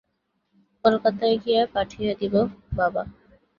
[0.83, 2.33] কলকাতায় গিয়া পাঠিয়ে দেব
[2.77, 3.01] বাবা।